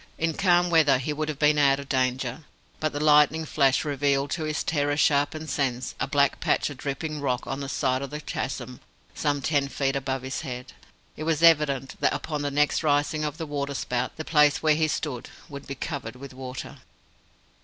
In 0.17 0.33
calm 0.33 0.71
weather 0.71 0.97
he 0.97 1.13
would 1.13 1.29
have 1.29 1.37
been 1.37 1.59
out 1.59 1.79
of 1.79 1.87
danger, 1.87 2.43
but 2.79 2.91
the 2.91 2.99
lightning 2.99 3.45
flash 3.45 3.85
revealed 3.85 4.31
to 4.31 4.45
his 4.45 4.63
terror 4.63 4.97
sharpened 4.97 5.47
sense 5.51 5.93
a 5.99 6.07
black 6.07 6.39
patch 6.39 6.71
of 6.71 6.77
dripping 6.77 7.21
rock 7.21 7.45
on 7.45 7.59
the 7.59 7.69
side 7.69 8.01
of 8.01 8.09
the 8.09 8.19
chasm 8.19 8.79
some 9.13 9.43
ten 9.43 9.67
feet 9.67 9.95
above 9.95 10.23
his 10.23 10.41
head. 10.41 10.73
It 11.15 11.25
was 11.25 11.43
evident 11.43 11.97
that 11.99 12.13
upon 12.13 12.41
the 12.41 12.49
next 12.49 12.81
rising 12.81 13.23
of 13.23 13.37
the 13.37 13.45
water 13.45 13.75
spout 13.75 14.13
the 14.17 14.25
place 14.25 14.63
where 14.63 14.73
he 14.73 14.87
stood 14.87 15.29
would 15.47 15.67
be 15.67 15.75
covered 15.75 16.15
with 16.15 16.33
water. 16.33 16.77